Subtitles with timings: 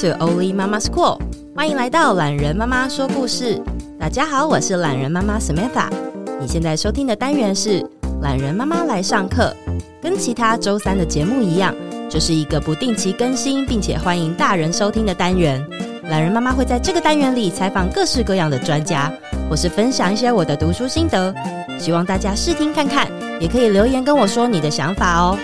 [0.00, 1.18] to Oli Mama School，
[1.54, 3.58] 欢迎来到懒人妈妈说故事。
[3.98, 5.88] 大家好，我是懒人妈妈 Samantha。
[6.38, 7.82] 你现在收听的单元是
[8.20, 9.50] 懒人妈妈来上课，
[10.02, 11.74] 跟其他周三的节目一样，
[12.10, 15.66] 这是一个不定期更新，并且欢迎大人收听的单元。
[16.10, 19.10] 懒人妈妈会在这个单元里采访各式各样的专家，
[19.48, 21.34] 或是分享一些我的读书心得，
[21.78, 23.08] 希望大家试听看看，
[23.40, 25.38] 也可以留言跟我说你的想法哦。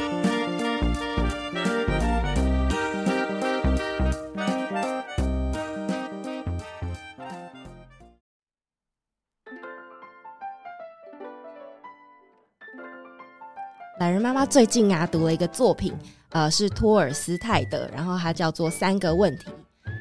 [14.23, 15.93] 妈妈最近啊读了一个作品，
[16.31, 19.47] 呃，是托尔斯泰的，然后它叫做《三个问题》。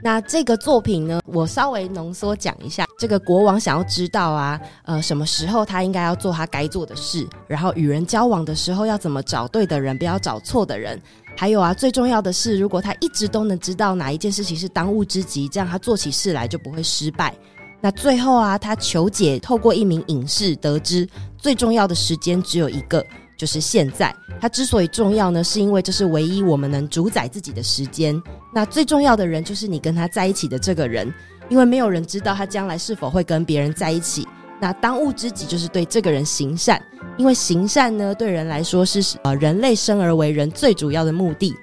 [0.04, 2.86] 那这个作品呢，我稍微浓缩讲一下。
[3.00, 11.02] 这个国王想要知道啊，呃，什么时候他应该要做他该做的事，然后与人交往的时候要怎么找对的人，不要找错的人。
[11.36, 17.34] 还有啊，最重要的是，如果他一直都能知道哪一件事情是当务之急，这样他做起事来就不会失败。
[17.80, 23.04] 那最后啊，他求解透过一名隐士得知，最重要的时间只有一个。
[23.42, 28.22] 就是现在，它之所以重要呢，是因为这是唯一我们能主宰自己的时间。
[28.54, 31.12] 那最重要的人就是你跟他在一起的这个人，
[31.50, 34.28] 因为没有人知道他将来是否会跟别人在一起。
[34.60, 36.80] 那当务之急就是对这个人行善，
[37.18, 41.56] 因为行善呢，对人来说是呃人类生而为人最主要的目的。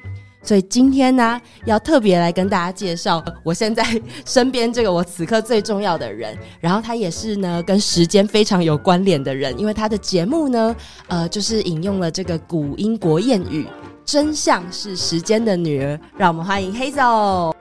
[0.48, 3.84] 所以今天呢，要特别来跟大家介绍我现在
[4.24, 10.74] 身边这个我此刻最重要的人，然后他也是呢跟时间非常有关联的人，因为他的节目呢，
[11.08, 13.68] 呃，就是引用了这个古英国谚语
[14.06, 16.00] “真相是时间的女儿”。
[16.16, 17.52] 让我们欢迎 Hazel。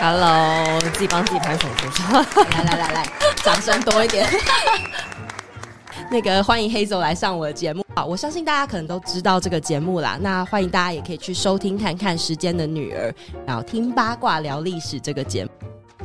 [0.00, 1.68] Hello，自己帮自己拍手。
[2.34, 3.06] 来来来来，
[3.44, 4.26] 掌声多一点。
[6.10, 7.84] 那个欢迎黑总来上我的节目。
[7.94, 10.18] 好，我相信大家可能都知道这个节目啦。
[10.20, 13.10] 那欢迎大家也可以去收听看看《时间的女儿》，
[13.46, 15.50] 然后听八卦聊历史这个节目。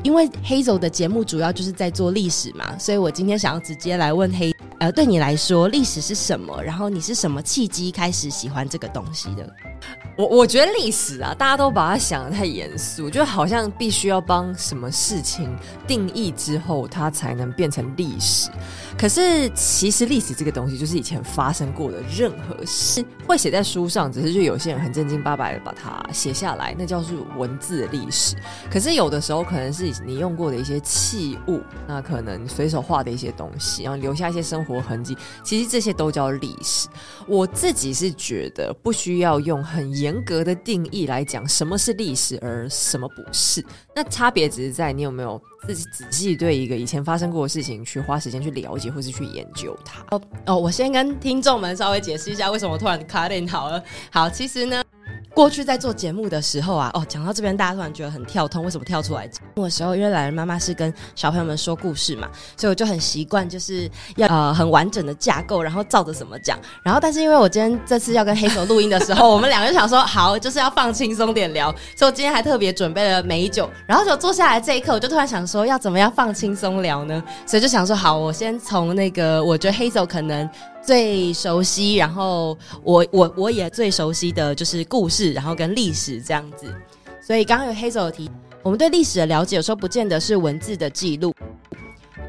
[0.04, 6.62] 因为黑走的节目主要就是在做历史嘛，所以我今天想要直接来问黑，呃，对你来说历史是什么？
[6.62, 9.50] 然后你是什么契机开始喜欢这个东西的？
[10.16, 15.50] 我我觉得历史啊，大家都把它想得太严肃，就好像必须要帮什么事情
[15.88, 18.50] 定义之后，它才能变成历史。
[18.96, 28.36] 可是其实历史这个东西，就是以前发生过的任何事，会写在书上，只是就有些人很正经八百的把它写下来，那叫做文字历史。
[28.72, 36.88] 可是有的时候可能是你用过的一些器物，那可能随手画的一些东西，然后留下一些生活痕迹，其实这些都叫历史。
[37.26, 43.66] 我自己是觉得不需要用很严格的定义来讲什么是历史，而什么不是。
[43.96, 50.06] 那差别只是在你有没有自己仔细对一个以前发生过的事情去花时间去了解，或是去研究它。
[50.46, 53.84] 哦，我先跟听众们稍微解释一下，为什么突然卡点好了。
[54.12, 54.83] 好，其实呢。
[55.34, 58.64] 过去在做节目的时候啊，哦，讲到这边，大家突然觉得很跳通。
[58.64, 59.96] 为什么跳出来节目的时候？
[59.96, 66.60] 因为懒人妈妈是跟小朋友们说故事嘛，所以我就很习惯，就是要呃很完整的架构，然后照着什么讲。
[66.84, 71.72] 然后，但是因为我今天这次要跟黑手录音的时候， 我们两个就想说，好，就是要放轻松点聊。
[71.98, 73.68] 所以我今天还特别准备了美酒。
[73.88, 77.24] 然后就坐下来这一刻，我就突然想说，要怎么样放轻松聊呢？
[77.48, 80.48] 所以就想说，好，我先从那个我觉得黑手可能。
[80.86, 86.74] 最熟悉，然后我我我也最熟悉的就是故事，然后跟历史这样子。
[87.26, 88.30] 所以刚刚有 Hazel 提，
[88.62, 91.34] 我们对历史的了解有时候不见得是文字的记录。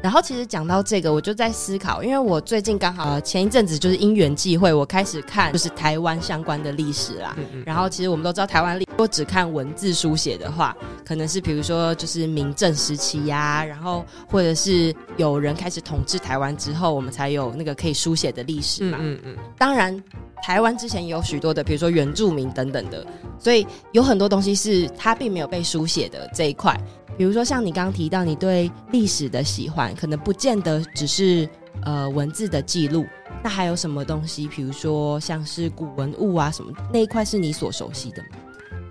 [0.01, 7.33] 然后其实讲到这个，我就在思考，因为我最近刚好前一阵子就是因缘际会，我开始看就是台湾相关的历史啦。
[7.37, 7.63] 嗯嗯。
[7.65, 10.75] 然后其实我们都知道，台湾历史如果只看文字书写的话，
[11.05, 18.97] 可能是比如说就是明郑时期呀、啊，然后或者是有人开始统治台湾之后，我们才有那个可以书写的历史嘛。
[19.01, 19.35] 嗯嗯。
[19.57, 20.01] 当然，
[20.43, 23.05] 台湾之前也有许多的，比如说原住民等等的，
[23.39, 26.79] 所以有很多东西是它并没有被书写的这一块。
[27.17, 31.47] 比如说，像你刚刚提到，你对历史的喜欢，可能不见得只是
[31.83, 33.05] 呃文字的记录。
[33.43, 34.47] 那还有什么东西？
[34.47, 38.29] 比如说，像是古文物啊什么那一块，是你所熟悉的吗？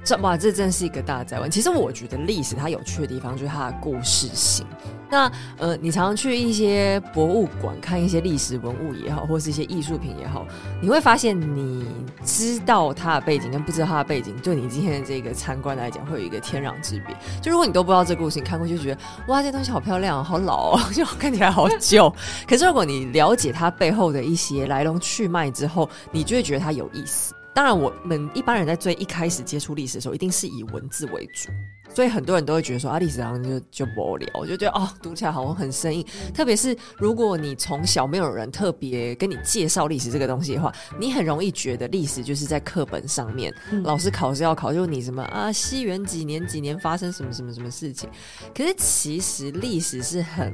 [0.05, 1.51] 这哇，这真是一个大哉问。
[1.51, 4.67] 其实我觉得历史它有趣的地方就是它的故事性。
[5.11, 10.45] 那呃，你常常去一些博物馆看一些历史文物也好，或是一些艺术品也好，
[10.81, 11.87] 你会发现你
[12.25, 17.17] 知道它的背景跟不知道它的背景，对你今天的这个参观来讲，会有一个天壤之别。
[17.41, 22.13] 就如果你都不知道这故事，你看过就觉得哇，这东西好漂亮，好老哦， 就看起来好旧。
[22.49, 27.33] 可是如果你了解它背后的一些来龙去脉之后，你就会觉得它有意思。
[27.55, 31.51] 当然我们一般人在最一开始接触历史的时候，一定是以文字为主。
[31.95, 36.05] 所以很多人都会觉得说啊，历史上就就无聊，我就觉得哦，读起来好像很生硬。
[36.35, 48.11] 特别是如果你从小没有人特别跟你介绍历史这个东西的话，你很容易觉得历史就是在课本上面，嗯、老师考试要考究你什么啊，西元几年几年发生什么什么什么事情。
[48.53, 50.53] 可是其实历史是很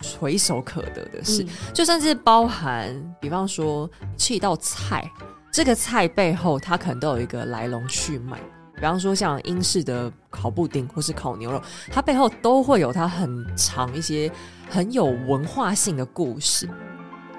[0.00, 5.08] 垂手可得的事，嗯、就算是包含，比方说吃一道菜，
[5.52, 8.40] 这个菜背后它可能都有一个来龙去脉。
[8.74, 14.32] 比方说，像英式的烤布丁或是烤牛肉，它背后都会有它很长一些
[14.68, 16.68] 很有文化性的故事。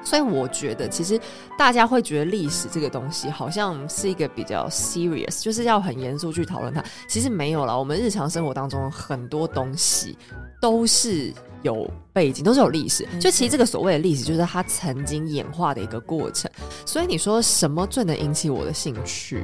[0.04, 1.19] 所以，我觉得其实
[1.57, 6.83] 大家会觉得历史这个东西好像是一个比较 serious，就是要很严肃去讨论它。
[7.07, 10.18] 其实没有啦，我们日常生活当中很多东西
[10.62, 11.33] 都是
[11.63, 13.07] 有背景，都是有历史。
[13.19, 16.51] 就其实这个所谓的历史，就是它曾经演化的一个过程。
[16.86, 19.44] 所以，你说什么最能引起我的兴趣？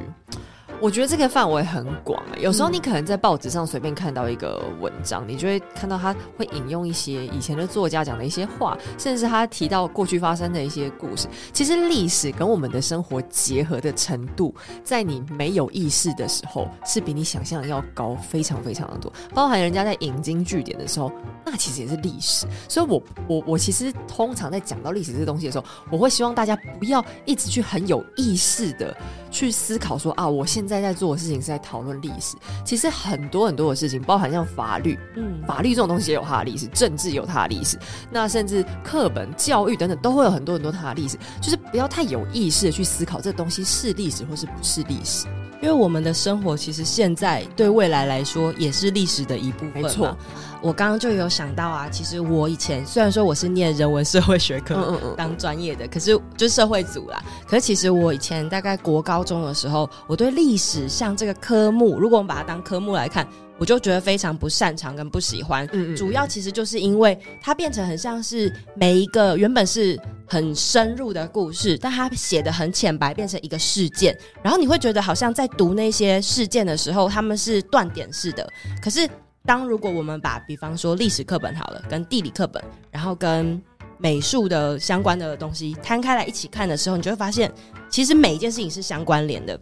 [0.80, 11.28] 我觉得这个范围很广啊，有时候你可能在报纸上随便看到一个文章，你就会看到他会引用一些以前的作家讲的一些话，甚至他提到过去发生的一些故事。
[11.52, 19.12] 其实历史跟我们的生活结合的程度，在你没有意识的时候，是比你想象的要高非常非常的多。
[19.34, 21.12] 包含人家在引经据典的时候，
[21.44, 22.46] 那其实也是历史。
[22.70, 28.96] 所以我我我其实通常在讲到历史这个东西的时候，我会希望大家不要一直去很有意识的
[29.30, 30.69] 去思考说啊，我现在。
[30.70, 37.76] 在在做的事情是在讨论历史，其实很多很多的事情，包含像法律，嗯，法律这种东西也有它的历史，政治有它的历史，
[38.10, 45.26] 那甚至课本、教育等等都会有很多很多它的历史，就是不要太有意识的去思考这东西是历史或是不是历史。
[45.60, 49.82] 因为我们的生活其实现在对未来来说也是历史的一部分。
[49.82, 50.16] 没错，
[50.62, 57.22] 我刚刚就有想到啊，其实我以前虽然说我是念人文社会学科当专业的，可是就是社会组啦。
[57.46, 63.26] 可是其实我以前大概国高中的时候，我对历史像这个科目，如果我们把它当科目来看。
[63.60, 78.50] 我就觉得非常不擅长跟不喜欢，嗯嗯，主要其实就是因为它变成很像是每一个原本是很深入的故事，但它写的很浅白，变成一个事件，然后你会觉得好像在读那些事件的时候，他们是断点式的。
[78.82, 79.06] 可是
[79.44, 83.60] 当如果我们把比方说历史课本好了，跟地理课本，然后跟
[83.98, 87.52] 美术的相关的东西摊开来一起看的时候，你就会发现，
[87.90, 89.60] 其实每一件事情是相关联的。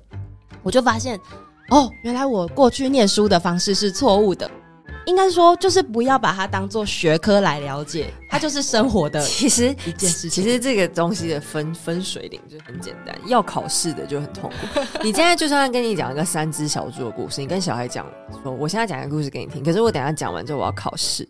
[0.63, 1.19] 我就发现。
[1.71, 4.51] 哦，原来我过去念书的方式是错误的，
[5.05, 9.21] 应该说就是不要把它当做学科来了解，它就是生活的。
[9.29, 14.81] 其实一件事情，其实这个东西的分分水岭就很简单，要考试的就很痛苦。
[15.05, 18.07] 你现在就算跟你讲一个三只小猪的故事，你跟小孩讲
[18.43, 21.29] 说，我现在讲一个故事给你听，可是我等一下讲完之后我要考试。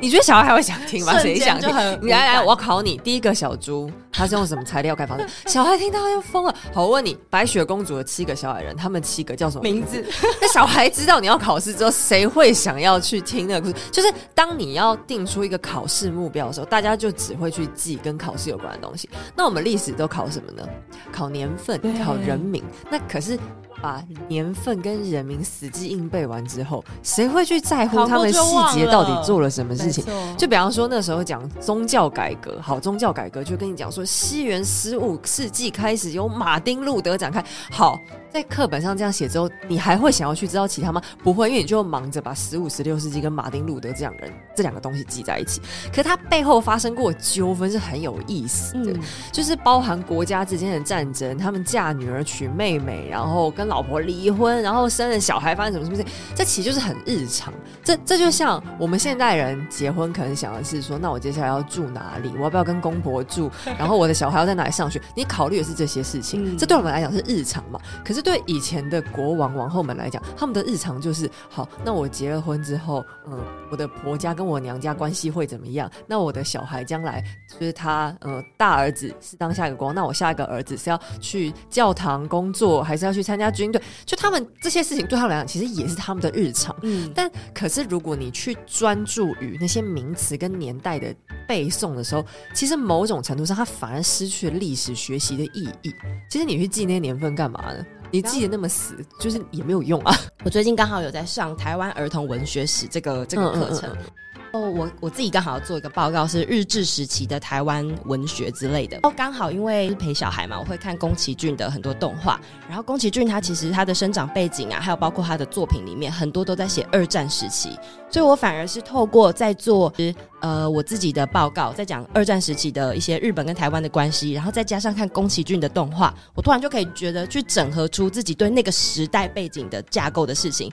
[0.00, 1.18] 你觉得小孩还会想听吗？
[1.18, 1.70] 谁想听？
[2.08, 2.96] 来来，我考你。
[2.98, 5.26] 第一个小猪，它是用什么材料盖房子？
[5.46, 6.54] 小孩听到要疯了。
[6.72, 10.04] 好，我问你，白雪公主的七个小矮人，他们七个叫什么名字？
[10.40, 13.84] 那小孩知道你要考试之后，谁会想要去听那个故事？
[13.92, 19.08] 就是当你要定出一个考试目标的时候，大家就只会去记跟考试有关的东西。
[19.36, 20.66] 那我们历史都考什么呢？
[21.12, 22.64] 考年份，考人名。
[22.90, 23.38] 那可是。
[23.80, 28.40] 把年份跟人名死记硬背完之后，谁会去在乎他们细
[28.72, 30.04] 节到底做了什么事情？
[30.36, 37.98] 就比方说那时候讲宗教改革，好，宗教改革就跟你讲说，西元十五世纪开始由马丁路德展开，好。
[38.32, 41.02] 在课本上这样写之后，你还会想要去知道其他吗？
[41.22, 45.60] 不会，因为你就忙着把十五、十六世纪跟马丁路德这两人这两个东西记在一起。
[45.90, 49.00] 可是他背后发生过纠纷是很有意思的，嗯、
[49.32, 57.52] 就是包含国家之间的战争，他们嫁女儿娶妹妹，然后跟老婆离婚，然后生了小孩，发生什么什么事情，这其实就是很日常。
[57.82, 62.32] 这这就像我们现代人结婚，可能想的是说，那我接下来要住哪里？
[62.36, 63.50] 我要不要跟公婆住？
[63.76, 65.02] 然后我的小孩要在哪里上学？
[65.16, 67.80] 你考虑的是这些事情，嗯、这对我们来讲是日常嘛？
[68.04, 68.19] 可是。
[68.22, 71.68] 对以前的国王王后们来讲，他们的日常就是好。
[71.84, 73.38] 那我结了婚之后，嗯，
[73.70, 75.90] 我的婆家跟我娘家关系会怎么样？
[76.06, 83.80] 那我的小孩将来就是他，呃，大儿子是当下一个国王，那我下一个儿子是要去教堂工作，还是要去参加军队？
[84.04, 86.74] 就他们这些事情对他们来讲，其实也是他们的日常。
[86.82, 91.14] 嗯，但可是如果你去专注于那些名词跟年代的
[91.46, 92.24] 背诵的时候，
[92.54, 95.94] 其实某种程度上，他反而失去了历史学习的意义。
[96.28, 97.84] 其实你去记那些年份干嘛呢？
[98.10, 100.14] 你记得那么死，就是也没有用啊。
[100.44, 104.06] 我最近刚好有在上台湾儿童文学史这个这个课程，嗯嗯嗯，
[104.52, 108.98] 哦，我我自己刚好要做一个报告，是日治时期的台湾文学之类的。
[109.04, 112.40] 哦，刚好因为陪小孩嘛，我会看宫崎骏的很多动画。
[112.66, 117.78] 然后宫崎骏他其实他的生长背景啊，还有包括他的作品里面，很多都在写二战时期。
[118.10, 119.92] 所以我反而是透过在做
[120.40, 130.72] 呃我自己的报告，在讲二战时期的一些日本跟台湾的关系，然后再加上看宫崎骏的动画，我突然就可以觉得去整合出自己对那个时代背景的架构的事情。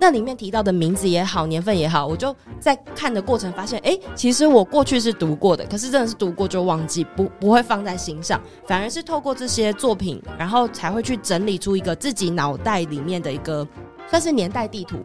[0.00, 13.66] 那里面提到的名字也好，年份也好，我就在看的过程发现，哎，其实我过去是读过的，可是真的是读过就忘记，不不会放在心上，反而是透过这些作品，然后才会去整理出一个自己脑袋里面的一个
[14.08, 14.98] 算是年代地图。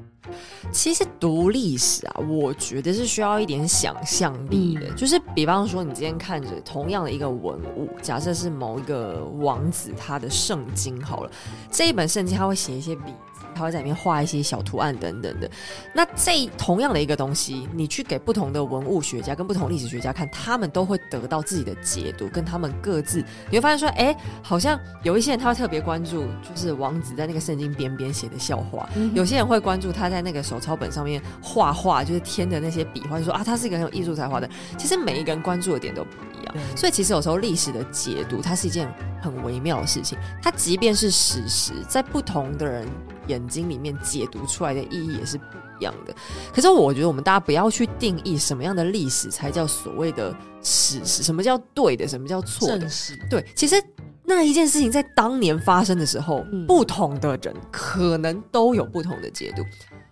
[0.72, 11.32] 其实读历史啊，我觉得是需要一点想象力的，嗯、就是比方说，你今天看着同样的一个文物，假设是某一个王子他的圣经好了，
[11.70, 13.14] 这一本圣经他会写一些笔。
[13.54, 15.50] 他会在里面画一些小图案等等的。
[15.94, 34.50] 那这同样的一个东西，你去给不同的文物学家跟不同历史学家看，他们都会得到自己的解读，跟他们各自，你会发现说，哎，好像有一些人他会特别关注，就是王子在那个圣经边边写的笑话；嗯、有些人会关注他在那个手抄本上面画画，就是添的那些笔画，就说啊，他是一个很有艺术才华的。
[34.78, 38.92] 其实每一个人关注的点都不一样，所以其实有时候历史的解读，它是一件
[39.22, 40.18] 很微妙的事情。
[40.42, 42.88] 它即便是史实，在不同的人。
[43.28, 45.44] 眼睛里面解读出来的意义也是不
[45.80, 46.16] 一样的。
[46.54, 52.88] 可是我觉得我们大家不要去定义什么样的历史才叫所谓的史实，什么叫对的，什么叫错的。
[53.30, 53.76] 对，其实
[54.24, 59.64] 那一件事情在当年发生的时候，嗯、不同的人可能都有不同的解读。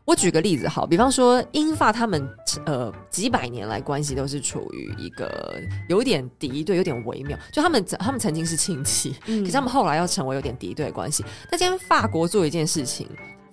[0.05, 2.27] 我举个例子，好，比方说英法他们
[2.65, 11.24] 呃几百年来关系都是处于一个有点敌对、有点微妙，就他们他们曾经是亲戚，嗯、可是他们后来要成为有点敌对的关系。
[11.51, 13.08] 那今天法国做一件事情。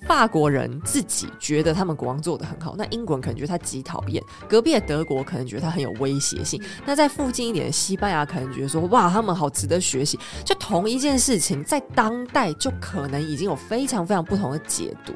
[0.06, 10.16] 法国人自己觉得他们国王做的很好，那英国人可能觉得他极讨厌；隔壁的德国可能觉得他很有威胁性；那在附近一点的西班牙可能觉得说，哇，他们好值得学习。
[10.44, 15.12] 就同一件事情，在当代就可能已经有非常非常不同的解读。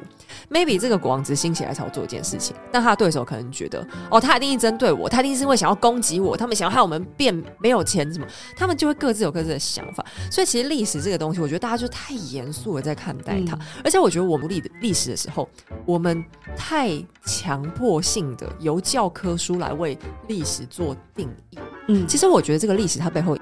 [0.49, 10.05] Maybe 这个国王只是心血来潮做一件事情，但他的对手可能觉得，哦，他一定是针对我，他一定是因为想要攻击我，他们想要害我们变没有钱什么，他们就会各自有各自的想法。
[10.31, 15.47] 所以其实历史这个东西，我觉得大家就太严肃的在看待它，嗯、而且我觉得我们历历史的时候，
[15.85, 16.23] 我们
[16.55, 16.91] 太
[17.25, 19.97] 强迫性的由教科书来为
[20.27, 21.57] 历史做定义。
[21.87, 23.37] 嗯，其实我觉得这个历史它背后，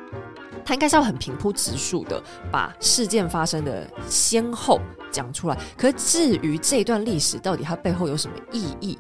[0.66, 4.80] 他应该是要很平铺直述的把事件发生的先后
[5.12, 5.58] 讲出来。
[5.78, 8.98] 可是至于这段历史到底它背后有什么意义？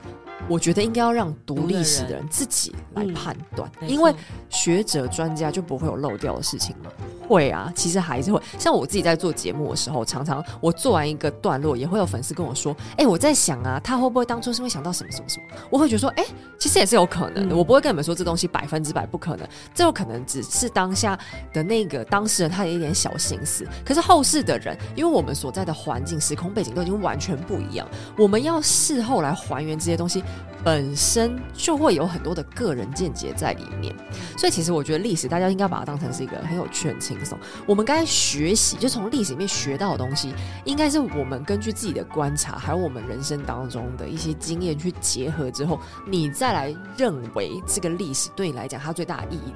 [0.48, 4.14] 我觉得应该要让读历史的人自己来判断，嗯、因为
[4.50, 6.92] 学者专家就不会有漏掉的事情吗？
[7.28, 8.42] 会啊，其实还是会。
[8.60, 16.30] 像我自己在做节目的时候，常常我做完一个段落，也会有粉丝跟我说：“哎、欸，我在想啊，他会不会当初是会想到什么什么什么？”我会觉得说：“哎、欸，
[16.60, 17.56] 其实也是有可能的。
[17.56, 21.18] 嗯”我不会跟你们说这东西百分之百不可能，这有可能只是当下
[21.54, 23.66] 的那个当事人他有一点小心思。
[23.86, 30.22] 可是后世的人，因为我们所在的环境、时空背景都已经完全不一样，我们要事后来还原这些东西。
[30.64, 33.96] 本身就会有很多的个人见解在里面，
[34.38, 37.38] 所以其实我觉得历史大家应该把它当成是一个很有趣、很轻松。
[37.66, 40.34] 我们该学习，就从历史里面学到的东西，
[40.66, 49.54] 应该是我们根据自己的观察，还有我们人生当中的一些经验去结合之后，你再来认为这个历史对你来讲它最大的意义。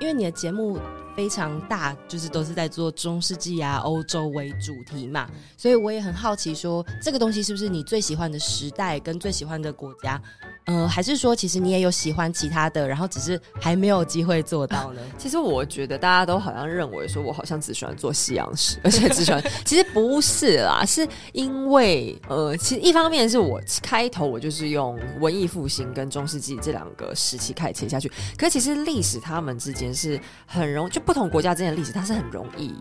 [0.00, 0.78] 因为你的节目
[1.16, 10.20] 非常大，就是都是在做中世纪啊、欧洲为主题嘛，所以我也很好奇，说这个东西是不是你最喜欢的时代跟最喜欢的国家？
[10.68, 15.00] 呃，还是说，其实你也有喜欢其他的，然后只是还没有机会做到呢？
[15.16, 32.74] 其实我觉得大家都好像认为说，我好像只喜欢做西洋史，而且只喜欢， 其实不是啦，是因为呃，其实一方面是我开头我就是用文艺复兴跟中世纪这两个时期开始切下去，可是其实历史他们之间是很容，就不同国家之间的历史它是很容易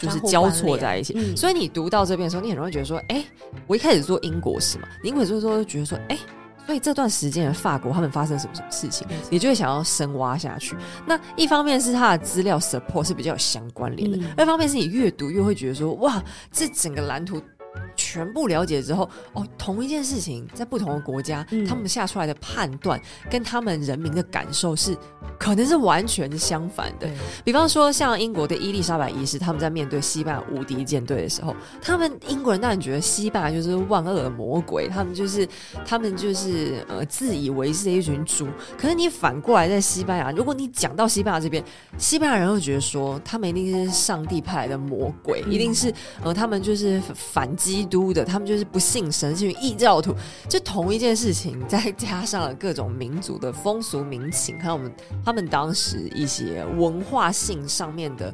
[0.00, 3.22] 就是交错在一起，嗯、所以你读到这边的时候，你很容易觉得说，哎，
[3.66, 6.18] 我一开始做英国史嘛，英国史的时候就觉得说，哎。
[6.66, 10.76] 所以这段时间的法国，他们发生什么什么事情，你就会想要深挖下去。
[11.06, 17.40] 那一方面是他的资料 support 是比较有相关联的，二方面是你越读越会觉得说，哇，这整个蓝图。
[17.96, 23.00] 全部了解之后，哦，同一件事情在不同的国家，嗯、他们下出来的判断
[23.30, 24.96] 跟他们人民的感受是，
[25.38, 27.06] 可能是完全是相反的。
[27.06, 27.12] 对
[27.44, 35.48] 比方说，像英国的伊丽莎白一世，他们在面对西班牙无敌舰队的时候，他们英国人当然觉得西班牙就是万恶的魔鬼，他们就是
[35.84, 38.46] 他们就是呃自以为是的一群猪。
[38.76, 41.62] 可是你反过来在西班牙，如果你讲到西班牙这边，
[41.96, 48.06] 西班牙人会觉得说，他们一定是上帝派来的魔鬼，嗯、一定是呃他们就是反基都。
[48.12, 50.14] 的，他们就是不信神，信异教徒，
[50.48, 54.90] 就同一件事情，再加上了各种民族的风俗民情，还有我们
[55.24, 58.32] 他们当时一些文化性上面的。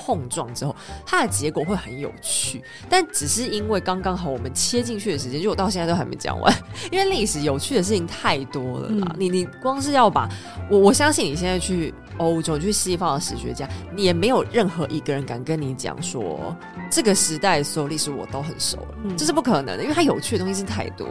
[0.00, 6.52] 碰撞之后，它的结果会很有趣，但只是因为刚刚好我们切进去的时间，就我到现在都还没讲完，
[6.90, 9.06] 因为历史有趣的事情太多了啦。
[9.10, 10.28] 嗯、你你光是要把
[10.70, 16.56] 我我相信你现在去欧洲去西方的史学家，你也没有任何一个人敢跟你讲说
[16.90, 21.06] 这个时代所有历史我都很熟了，嗯、这是不可能的，因为它有趣的东西是太多。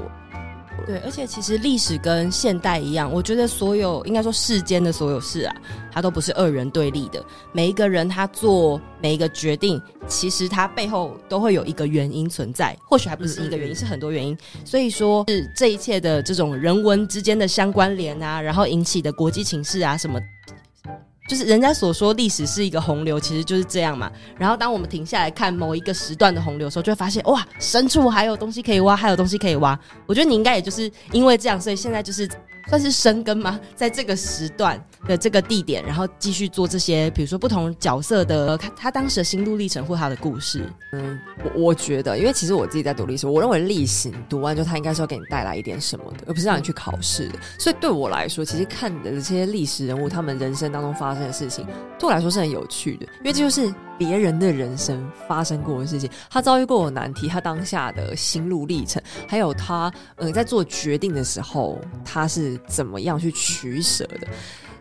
[0.85, 5.55] 对，而且其实历史跟现代一样，我觉得所有应该说世间的所有事啊，
[5.91, 7.23] 它都不是二人对立的。
[7.51, 14.37] 每一个人他做每一个决定，其实他背后都会有一个原因存在，或许还不是一个原因，嗯嗯嗯，是很多原因。
[14.65, 20.19] 所以说，是这一切的这种人文之间的相关联啊，然后引起的国际情势啊什么。
[21.29, 24.11] 就是人家所说历史是一个洪流，其实就是这样嘛。
[24.35, 29.79] 然后当我们停下来看某一个时段的洪流的时候，就会发现哇，深处还有东西可以挖，还有东西可以挖。
[30.07, 32.27] 我觉得你应该也就是因为这样，所以现在就是。
[32.69, 33.59] 算是生根吗？
[33.75, 40.71] 在这个时段的这个地点，然后继续做这些，比如说不同角色的他他当时的心路历程或他的故事。
[40.93, 47.39] 嗯，我我觉得，因为其实我自己在读历史，我认为历史读完之后，它应该是要给你带来一点什么的，而不是让你去考试的。
[47.57, 51.65] 所以对我来说，其实看的这些历史人物，他们人生当中发生的事情，
[51.97, 53.73] 对我来说是很有趣的，因为这就是。
[53.99, 64.27] 别人的人生发生过的事情，他遭遇过的难题，他当下的心路历程，还有他嗯在做决定的时候，他是怎么样去取舍的。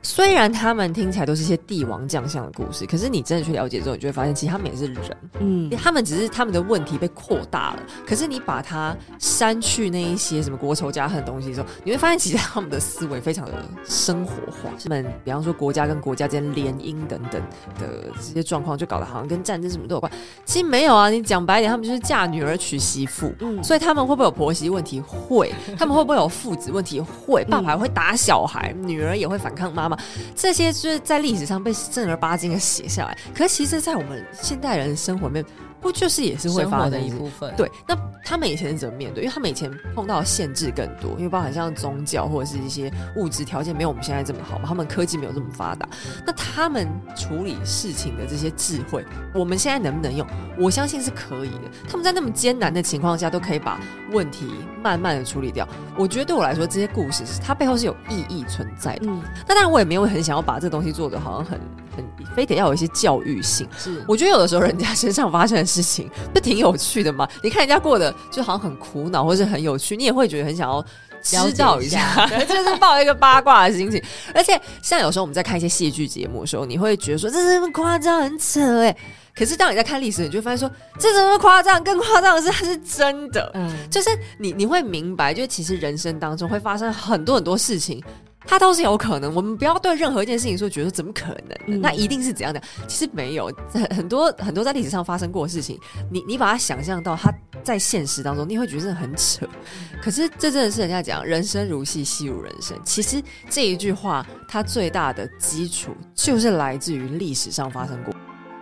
[0.09, 5.17] 虽然他们听起来都是一些帝王将相的故事，可是你真的去了解之后，你就会发现，其实他们也是人。
[5.39, 7.83] 嗯，他们只是他们的问题被扩大了。
[8.07, 13.53] 可是你把它删去那一些什么国仇家恨的东西之后，你会发现，其实他们的思维非常的
[13.85, 14.71] 生活化。
[14.83, 17.43] 他们比方说国家跟国家间联姻等等
[17.79, 20.11] 的这些状况，就搞得好像跟战争什么都有关。
[20.47, 23.31] 其实没有啊，你讲白一点，他们就是嫁女儿娶媳妇。
[23.41, 25.03] 嗯，所以他们会不会有婆媳问题？
[25.03, 25.53] 会。
[25.79, 26.99] 他们会不会有父子问题？
[26.99, 27.45] 会。
[27.45, 29.98] 爸爸会打小孩，女儿也会反抗妈妈。
[30.35, 35.45] 这些就是在历史上被正儿八经的写下来，可是其实，在我们现代人的生活里面。
[35.81, 37.55] 不就是也是会发生的一部分？
[37.57, 39.23] 对，那他们以前是怎么面对？
[39.23, 45.89] 因为他们以前碰到的限制更多，因为包含像宗教或者是一些物质条件没有我们现在这么好嘛，他们科技没有这么发达。
[46.27, 50.27] 那他们处理事情的这些智慧，我们现在能不能用？
[50.59, 51.71] 我相信是可以的。
[51.89, 53.81] 他们在那么艰难的情况下，都可以把
[54.11, 54.51] 问题
[54.83, 55.67] 慢慢的处理掉。
[55.97, 59.07] 我觉得对我来说，这些故事是它背后是有意义存在的。
[59.07, 61.61] 嗯，那当然我也没有很想要把这东西做的好像很
[61.97, 62.05] 很
[62.35, 63.69] 非得要有一些教育性。
[63.79, 65.68] 是，我觉得有的时候人家身上发生的。
[65.69, 70.83] 事情不挺有趣的嘛，你看人家过得就好像很苦恼，或是很有趣，你也会觉得很想要
[71.23, 74.03] 知道一下，就是抱一个八卦的心情。
[74.35, 78.97] 而且像有时候我们在看一些戏剧节目的时候，你会觉得说这是么夸张、很扯哎，
[79.35, 81.83] 可是当你在看历史，你就会发现说这怎么夸张？
[81.85, 88.03] 更夸张的是它是真的，嗯，就是你你会明白，就是其实人生当中会发生很多很多事情。
[88.51, 92.61] 它都是有可能，我们不要对任何一件事情说觉得怎么可能，嗯、那一定是怎样的？
[92.87, 95.79] 其实没有，很很多很多在历史上发生过的事情，
[96.11, 97.31] 你你把它想象到它
[97.63, 99.47] 在现实当中，你会觉得很扯。
[100.03, 102.75] 可是这真的是人家讲“人生如戏，戏如人生”。
[102.83, 108.15] 其实这一句话，它最大的基础就是来自于历史上发生过。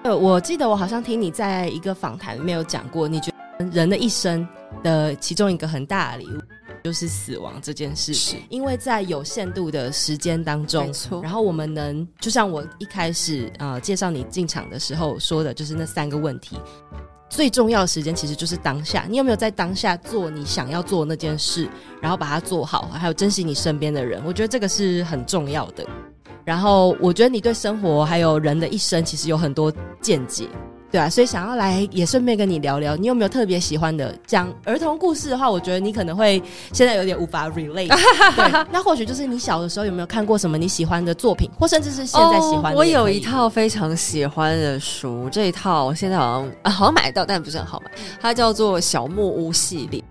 [0.02, 4.46] 呃，我记得我好像听你在一个访谈里面有讲过，你觉得人的一生
[4.82, 6.40] 的其中一个很大的礼物。
[6.86, 11.20] 就是死亡这件事，是因为在有限度的时间当中，没错。
[11.20, 16.60] 然后我们能，就像我一开始呃介绍你进场的时候说的，就是那三个问题。
[17.28, 21.68] 最重要的时间其实就是当下，你有没有在当下做你想要做的那件事，
[22.00, 25.84] 然后把它做好，还有珍惜你身边的人，我觉得这个是很重要的。
[26.44, 30.48] 然后我觉得你对生活还有人的一生其实有很多见解。
[30.90, 35.50] 对啊，所以想要来也顺便跟你聊聊，你有没有特别喜欢的讲儿童故事的话？
[35.50, 37.88] 我觉得你可能会现在有点无法 relate。
[38.36, 42.70] 对，那或许就是你小的时候有没有看过什么你喜欢的作品，或甚至是现在喜欢的。
[42.70, 47.90] Oh, 我有一套非常喜欢的书，这一套现在好像啊好像买到，但不是很好买。
[48.20, 50.02] 它叫做《小木屋》系列。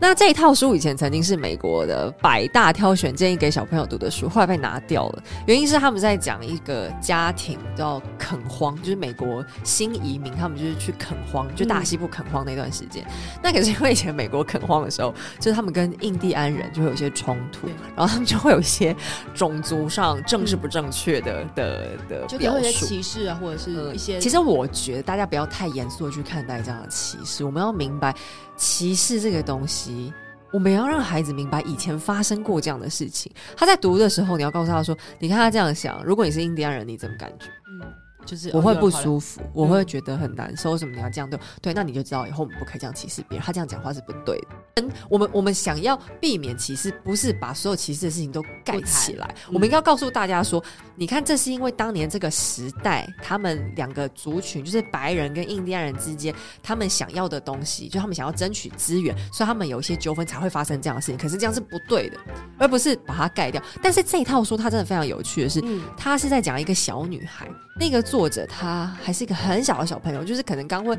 [0.00, 5.22] 那这一套书以前曾经是美国的百大挑选建议给小朋友读的书，后来被拿掉了。
[5.46, 13.04] 原因是他们在讲一个家庭叫垦荒，就是美国新移民，他们就是去垦荒，就大西部垦荒那段时间。
[13.04, 18.94] 嗯、那可是因为以前美国垦荒的时候，就是他们跟印第安人就会有一些冲突，然后他们就会有一些
[19.34, 24.20] 种族上政治不正确的、嗯、的的就有一些歧视啊，或者是一些、嗯。
[24.20, 28.14] 其实我觉得大家不要太严肃的去看待这样的歧视，我们要明白。
[28.58, 30.12] 歧视这个东西，
[30.52, 33.32] 我们要让孩子明白以前发生过这样的事情。
[33.56, 37.80] 他在读的时候，你要告诉他说：“你看他这样想，如果你是印第安人，你怎么感觉？”嗯，
[38.28, 40.72] 就是我会不舒服，我会觉得很难受。
[40.72, 41.40] 为什么你要这样对？
[41.62, 43.46] 对，那你就知道以后我们不可以这样歧视别人。
[43.46, 44.48] 他这样讲话是不对的。
[44.82, 49.34] 嗯，我们我们想要避免歧视，不是把所有歧视的事情都盖起来。
[49.48, 50.62] 我们应该要告诉大家说，
[50.94, 61.16] 你看，这是因为当年这个时代，他们两个族群，就是白人跟印第安人之间，他们想要的东西，就他们想要争取资源，所以他们有一些纠纷才会发生这样的事情。
[61.16, 62.18] 可是这样是不对的，
[62.58, 63.62] 而不是把它盖掉。
[63.82, 65.62] 但是这一套书它真的非常有趣的是，
[65.96, 70.98] 它是在讲一个小女孩，那个作或者他还是一个很小的小朋友，就是可能刚会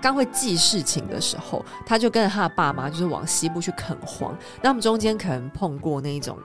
[0.00, 4.32] 刚会记事情的时候，他就跟着他的爸妈，就是往西部去垦荒。
[4.62, 6.38] 那我们中间可能碰过那一种。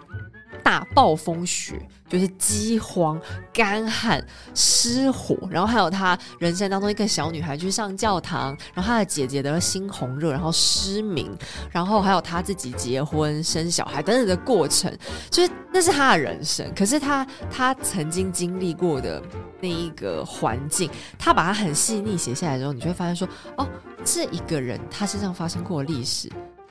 [0.65, 3.21] 大暴风雪就是饥荒、
[3.53, 4.25] 干旱、
[4.55, 11.31] 失火，然后还有他人生当中一个小女孩去上教堂，然后他的姐姐得了猩红热，然后失明，
[11.69, 14.91] 然后还有他自己结婚生小孩等等的过程，
[15.29, 16.67] 就是那是他的人生。
[16.75, 19.21] 可是他他曾经经历过的
[19.61, 23.69] 那一个环境，他把它很细腻写下来之后，你就会发现说，哦，
[24.03, 26.27] 这一个人他身上发生过历史。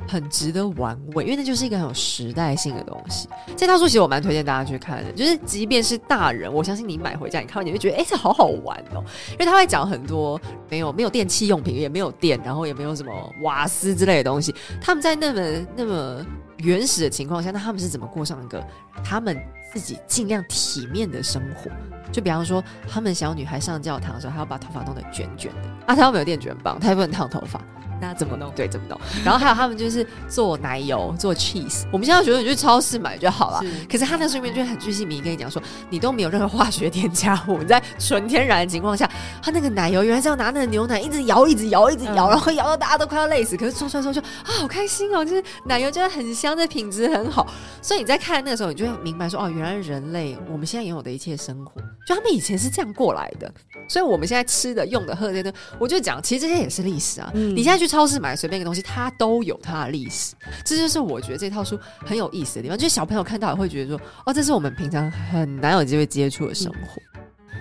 [0.09, 3.29] 很值得玩味，因为那就是一个很有时代性的东西。
[3.57, 9.03] 这套书其实我蛮推荐大家去看的，就是即便是大人，我相信你买回家，你看完你会觉得，哎、这好好玩哦。
[9.33, 13.13] 因为他会讲很多没有没有电器用品，也没有电，然后也没有什么
[13.43, 14.55] 瓦斯之类的东西。
[14.81, 16.25] 他们在那么那么
[16.59, 18.63] 原始的情况下，那他们是怎么过上一个
[19.05, 19.37] 他们
[19.75, 21.69] 自己尽量体面的生活？
[22.13, 27.61] 就比方说，他们小女孩上教堂的时候，还要把头发弄得卷卷的啊，她又没有电卷棒，她也不能烫头发。
[28.01, 28.51] 那怎么弄？
[28.51, 29.01] 对，怎么弄？
[29.25, 31.85] 然后还有他们就是做奶油、做 cheese。
[31.93, 33.63] 我们现在觉得你去超市买就好了。
[33.91, 39.09] 可是他那书里面就很巨细明跟你讲说，你都没有任何化学添加物，你在纯天然的情况下，
[39.41, 43.57] 他那个奶油原来是要拿那个牛奶一直摇、一直摇、一直摇，然后摇到大家都快要累死。
[43.57, 45.25] 可是做出来之后就啊，好开心哦！
[45.25, 47.47] 就是奶油真的很香，的品质很好。
[47.81, 53.53] 所以你在看那个时候，你就会明白说，哦，原来人类我们现在拥有的一切生活，就他们以前是这样过来的。
[53.89, 57.31] 所以我们现在吃的、用的、喝的这些，我就讲，其实这些也是历史啊。
[57.35, 60.35] 嗯、你现在去超市买随便一个东西，它都有它的历史。
[60.65, 67.03] 这就是我觉得这套书很有意思的地方，就是小朋友看到也会觉得说，哦，这是我们平常很难有机会接触的生活。
[67.15, 67.21] 嗯、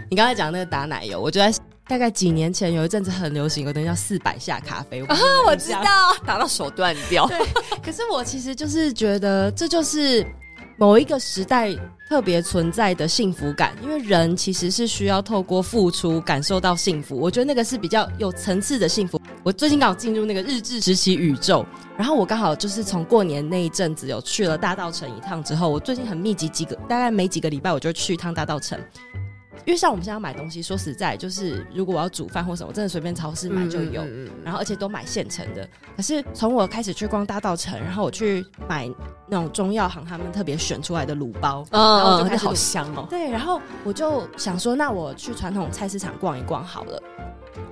[0.09, 1.53] 你刚才讲那个打奶油，我觉得
[1.87, 5.01] 大概几年前有一阵子很流行，有东西叫四百下咖啡。
[5.03, 5.07] 我，
[5.47, 7.27] 我知道，打到手断掉。
[7.27, 7.37] 对，
[7.83, 10.25] 可是我其实就是觉得这就是。
[10.77, 11.69] 某一个时代
[12.09, 17.15] 特别存在的幸福感，因为人其实是需要透过付出感受到幸福。
[17.15, 19.21] 我觉得那个是比较有层次的幸福。
[19.43, 21.65] 我最近刚好进入那个日志时期宇宙，
[21.97, 28.79] 然后我刚好就是从过年那一阵子有去了大道城一趟之后，我最近很密集几个，大概每几个礼拜我就去一趟大道城。
[29.65, 34.03] 因为像我们现在买东西，说实在，就是如果我要煮饭或什么，我真的随便超市买就有，
[34.43, 35.67] 然后而且都买现成的。
[35.95, 38.89] 可是从我开始去逛大道城，然后我去买
[39.27, 43.07] 那种中药行他们特别选出来的卤包，嗯、然后我就开始好香哦。
[43.09, 47.01] 对，然后我就想说，那我去传统菜市场逛一逛好了。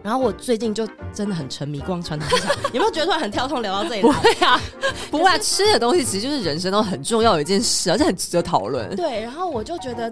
[0.04, 4.02] 然后我最近就真的很沉迷逛传统市场， 有没有觉得突然很跳痛聊到这里？
[4.02, 4.60] 不会啊，
[5.12, 8.96] 不会啊，吃的东西其实就是人生都很重要的一件事，而且很值得讨论。
[8.96, 10.12] 对，然后我就觉得。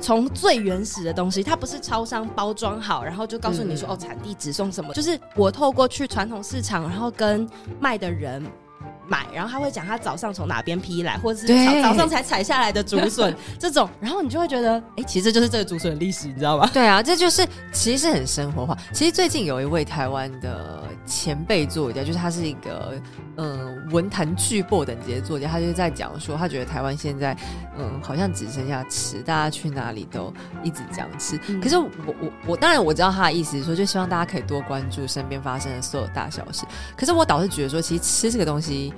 [0.00, 8.44] 从最原始的东西，它不是超商包装好，然后就告诉你说、嗯、哦，产地直送什么，就是我透过去传统市场，然后跟卖的人
[9.06, 16.68] 买，然后他会讲他早上从哪边批来，或者是早早上才采下来的竹笋这种，然后你就会觉得，哎，其实就是这个竹笋的历史，你知道吗？
[16.72, 18.76] 对啊，这就是其实是很生活化。
[18.92, 22.94] 其实最近有一位台湾的前辈作家，就是他是一个。
[23.36, 27.36] 嗯，文坛巨擘等级的作家，他就在讲说，他觉得台湾现在，
[27.76, 31.36] 嗯，好像只剩下吃，大家去哪里都一直讲吃。
[31.48, 32.14] 嗯、可是我我
[32.46, 36.64] 我当然我知道他的意思是说，就希望大家可以多关注身边发生的所有大小事。
[36.96, 38.93] 可是我倒是觉得说，其实吃这个东西。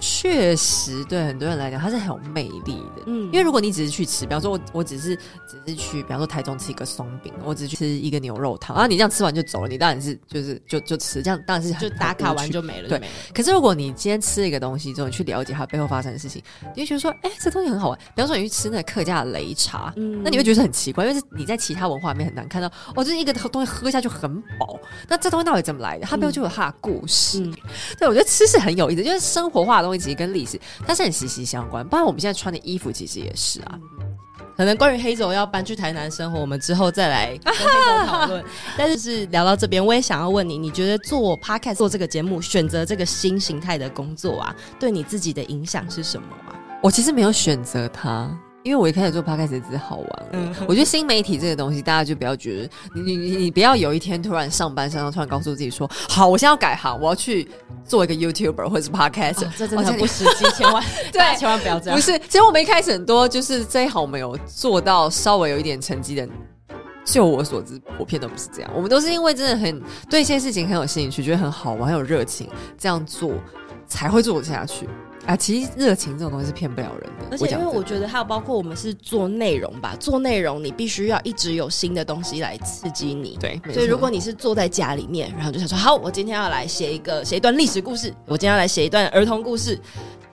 [0.00, 3.02] 确实，对很多人来讲，它是很有魅力的。
[3.06, 12.88] 嗯，因为如果你只是去吃，比方说我我只是只是去，比方说台中吃一个松饼，我只是去吃一个牛肉汤，然后你这样吃完就走了，你当然是就是就就吃，这样当然是就打卡完就没了。
[12.88, 13.00] 对，
[13.34, 16.42] 可是如果你今天吃一个东西之后，你去了解它背后发生的事情，
[16.74, 17.98] 你会觉得说，哎，这东西很好玩。
[18.14, 24.78] 比方说你去吃那个客家的擂茶，嗯，那你会觉得很奇怪，因为是你在其他文化里面很难看到，哦，就是一个东西喝下去很饱，
[25.08, 26.06] 那这东西到底怎么来的？
[26.06, 27.40] 它背后就有它的故事。
[27.40, 27.54] 嗯、
[27.98, 30.60] 对，我觉得吃是很有意思，就是生活化的东西其实跟历史。
[30.86, 33.78] 它是很息息相关，包括我们现在穿的衣服，其实也是啊。
[34.56, 38.44] 可能关于黑总要搬去台南生活，我们之后再来跟黑总讨论。
[38.76, 46.56] 但是是聊到这边，我也想要问你，你觉得做 Podcast 做这个节目，选择这个新形态的工作啊，对你自己的影响是什么啊？
[46.82, 48.30] 我其实没有选择它。
[48.66, 57.48] 因为我一开始做 podcast 只是好玩，嗯，我觉得新媒体这个东西，大家就不要觉得你你你你不要有一天突然上班上到突然告诉自己说，好，我现在要改行，我要去
[57.84, 61.96] 做一个 YouTuber 或者是 podcast，哦，这真的很不实际，千万 对，千万不要这样。
[61.96, 66.28] 不是，其实我们一开始很多就是这一行，我们有做到稍微有一点成绩的。
[67.04, 68.70] 就我所知，普遍都不是这样。
[68.74, 73.30] 我们都是因为真的很对一些事情很有兴趣，觉得很好玩、很有热情，这样做
[73.86, 74.88] 才会做下去。
[75.26, 77.26] 啊，其实热情这种东西是骗不了人的。
[77.32, 83.36] 而且因为我觉得还有包括我们是做内容吧，做内容你必须要一直有新的东西来刺激你。
[83.40, 89.78] 对，所以如果你是坐在家里面，然后就想说，好，我今天要来写一个写一段历史故事，我今天要来写一段儿童故事。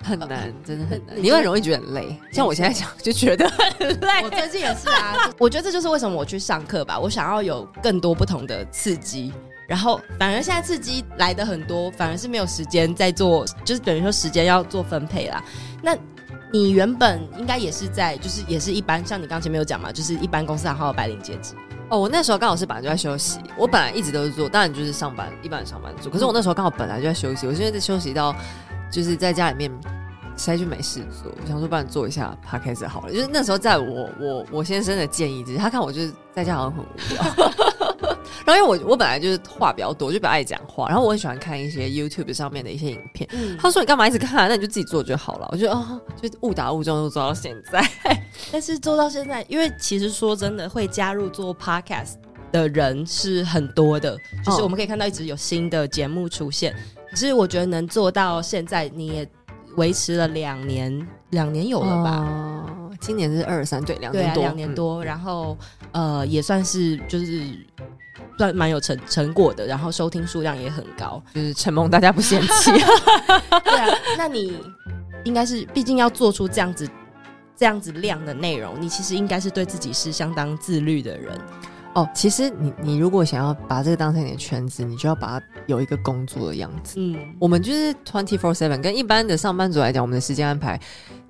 [0.05, 2.13] 很难，真的很难，你会很容易觉得很累。
[2.29, 4.21] 像我现在讲，就觉得很累。
[4.21, 6.99] 我最近也是啊， 我觉得这就是为什么我去上课吧。
[6.99, 9.31] 我想要有更多不同的刺激，
[9.73, 15.43] 然后反而现在刺激来的很多，反而是没有时间在做，就是等于说时间要做分配啦。
[15.81, 15.97] 那
[16.51, 21.55] 你原本应该也是在，就是也是一般，像你刚前面有讲嘛，就是一般公司行号的白领阶级。
[21.89, 26.07] 哦，我那时候刚好是本来就在休息，我本来一直都是做，当然就是上班，一般的上班族。
[26.07, 28.35] 可是我那时候刚好本来就在休息，我现在在休息到。
[28.91, 29.71] 就是在家里面，
[30.37, 33.11] 实在就没事做，我想说帮你做一下 podcast 好了。
[33.11, 37.92] 就是那时候，在我我我先生的建议之下，他看我就是在家好像很无聊，
[38.45, 43.29] 然后因为我我本来就是话比较多，就比较爱讲话，然后我很喜欢看一些 YouTube 上面的一些影片。
[43.33, 44.47] 嗯、他说你干嘛一直看啊？
[44.47, 45.47] 那你就自己做就好了。
[45.51, 47.83] 我觉得哦，就误打误撞就做到现在。
[48.51, 52.15] 但是做到现在，因为其实说真的，会加入做 podcast
[52.51, 56.75] 的人是很多的，就是我们可以看到一直有新的节目出现。
[57.09, 59.27] 可是我觉得能做到现在，你也
[59.75, 62.19] 维持了两年，两年有了吧？
[62.19, 65.03] 哦、今年是二十三，对，两年多，两、啊、年多。
[65.03, 65.57] 嗯、然后
[65.91, 67.43] 呃，也算是就是
[68.37, 72.71] 算蛮有成成果的，然后收听数量也很高，就是承蒙大家不嫌弃。
[73.63, 74.57] 对啊，那你
[75.23, 76.89] 应该是，毕竟要做出这样子
[77.55, 81.39] 这样子量的内容，你其实应该是对自己是相当自律的人。
[81.93, 86.95] 哦，其实你你如果想要把这个当成你的圈子，你就要把它有一个工作的样子。
[86.97, 90.79] 嗯，我们就是 twenty four seven，跟一般的上班族来讲，我们的时间安排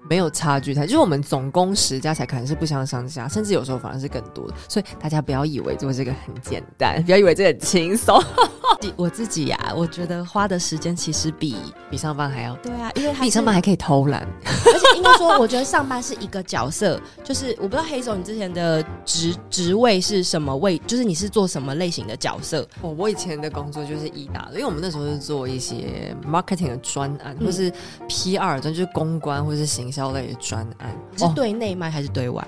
[0.10, 4.54] 没有差距太，就是我们总工时加起来可能是不相上下，甚至有时候反而是更多的。
[4.68, 8.22] 所以大家不要以为做这个很简单， 不要以为这很轻松。
[8.98, 11.56] 我自己呀、啊，我觉得花的时间其实比
[11.90, 22.68] 比上班还要对啊，因为比上班还可以偷懒， 而且应该说，我觉得上班是一个角色，就是我不知道黑总你之前的职职位是什么位，就是你是做什么类型的角色？
[22.82, 27.72] 我，我以前的工作就是一打的，因为我们那时候是做一些 marketing 的专案，嗯、或是
[28.10, 32.46] PR 专，就是公关或是行销类的专案，是对内卖还是对外？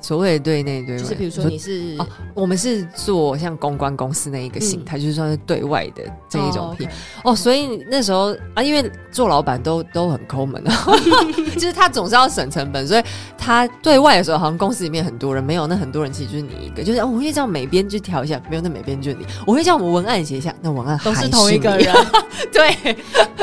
[0.00, 6.86] 所谓的对内对外，就是比如说你是哦，我们是做像公关公司那一个形态，嗯、就是算是对外的这一种品。
[6.86, 7.34] 哦，okay、哦。
[7.34, 10.70] 所以那时候啊，因为做老板都都很抠门的，
[11.58, 13.02] 就是他总是要省成本，所以
[13.36, 21.92] 他对外的时候，好像公司里面很多人没有，那很多人其实就是你一个，就是、哦、我会叫美编去调一下，没有那美编就是你，我会叫我们文案写一下，那文案都是同一个人，
[22.52, 22.96] 对。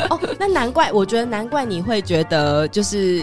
[0.10, 3.22] 哦，那难怪，我觉得难怪你会觉得就是。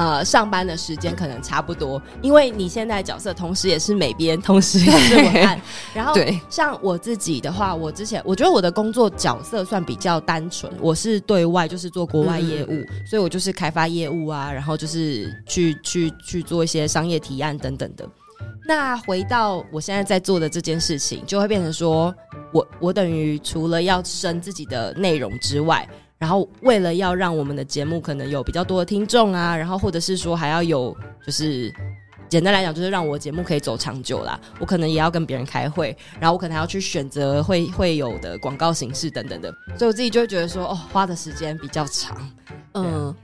[0.00, 5.60] 呃，上班的时间可能差不多，因为你现在角色同时也是美编，同时也是文案。
[5.92, 6.14] 然后，
[6.48, 18.08] 像我自己的话，我之前我觉得我的工作角色算比较单纯，我是对外就是做国外业务，嗯、所以我就是开发业务啊，然后就是去去去做一些商业提案等等的。
[18.66, 22.14] 那回到我现在在做的这件事情，就会变成说
[22.54, 25.86] 我我等于除了要生自己的内容之外。
[26.20, 30.94] 然后，为了要让我们的节目可能有比较多的听众啊，然后或者是说还要有，
[31.26, 31.74] 就是
[32.28, 34.38] 简单来讲，就是让我节目可以走长久啦。
[34.58, 42.30] 我可能也要跟别人开会，然后我可能还要去选择会会有的广告形式等等的，所以我自己就会觉得说，哦，花的时间比较长，
[42.74, 43.14] 嗯。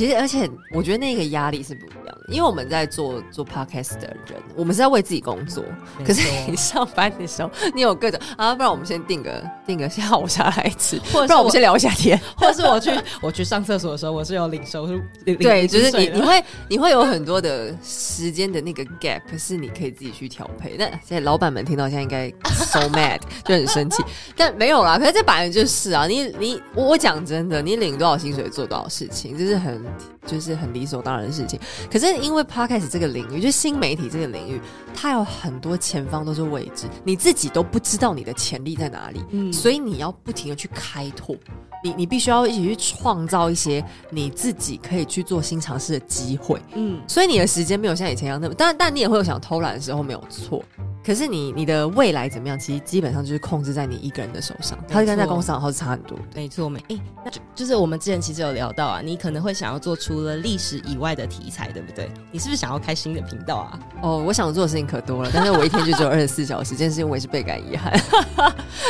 [0.00, 5.62] 其实，而且我觉得那个压力是不一样的，因为我们在做做 podcast 的人，我们是在为自己工作。
[6.06, 14.98] 可是 你上班的时候，你有各种啊，不然我们先定个定个 下午茶来吃，或者不然我们先聊一下天， 或者是我去我去上厕所的时候，我是有领收入。
[15.26, 20.76] 对，就是你你会你会有很多的时间的那个 gap，是你可以自己去调配。
[20.78, 24.02] 那现在老板们听到现在应该 so mad，就很生气，
[24.34, 24.96] 但没有啦。
[24.96, 29.89] 可是这本来就是啊，你你我我讲真的，你领多少薪水做多少事情，这是很。
[29.90, 30.19] Ireland.
[30.26, 31.58] 就是很理所当然的事情，
[31.90, 34.60] 可是因为 Podcast 这个领域，就是新媒体这个领域，
[34.94, 41.36] 它有很多前方都是未知，你自己都不知道你的潜力在哪里，嗯，所以你要不停的去开拓，
[41.82, 50.62] 你你必须要一起去创造一些你自己可以去做新尝试的机会，嗯，所以你的时间没有像以前一样那么，当然，但你也会有想偷懒的时候，没有错。
[51.02, 52.58] 可是你你的未来怎么样？
[52.58, 56.16] 其实基本上就是控制在你一个人的手上，他跟在公司上好像差很多。
[56.34, 62.10] 没错，没哎，那就就是我们之前其实有聊到啊，你可能会想要做除了历史以外的题材，对不对？
[62.32, 63.78] 你是不是想要开新的频道啊？
[64.02, 67.92] 哦，我想做的事情可多了，但是我一天就只有二十四小时，这件事情我也是倍感遗憾。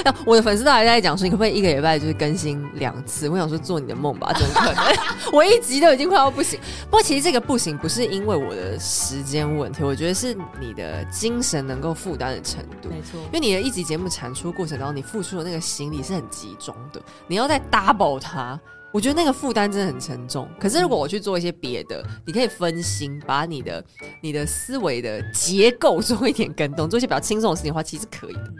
[0.03, 3.29] 那我的粉丝都还在讲说，你可不可以一个礼拜就是更新两次？
[3.29, 4.85] 我想说做你的梦吧，怎么可能？
[5.31, 6.59] 我一集都已经快要不行。
[6.85, 12.89] 不过其实这个不行不是因为我的时间问题，我觉得是你的精神能够负担的程度。
[12.89, 18.59] 没错，因为你的一集节目产出过程当中，你付出的那个心力是很集中的，你要再 double 它。
[18.93, 20.49] 我觉得那个负担真的很沉重。
[20.59, 23.85] 可是如果我去做一些别的，嗯、你可以分心，把你的
[24.21, 28.51] 你的思维的结构做一点跟动，做一些比较轻松的事情的话，其实可以的。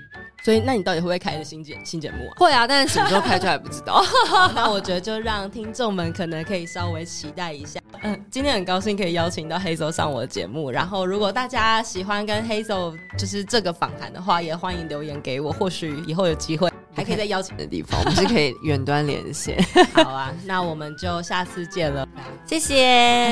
[0.43, 2.33] 所以，那你到底会不会开一个新节新节目啊？
[2.39, 4.03] 会啊，但是什么时候开出来不知道。
[4.57, 7.79] 那我觉得就让听众们可能可以稍微期待一下。
[8.03, 10.71] 嗯，今天很高兴可以邀请到 Hazel 上我的节目。
[10.71, 15.53] 然后，如果大家喜欢跟 Hazel 就是这个访谈的话，也欢迎留言给我。
[15.53, 19.63] 或许以后有机会还可以在邀请的地方，我们是可以远端连线。
[19.93, 22.07] 好啊，那我们就下次见了。
[22.47, 22.75] 谢谢，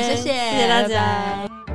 [0.02, 0.88] 谢谢，谢谢大家。
[0.88, 1.67] 拜拜。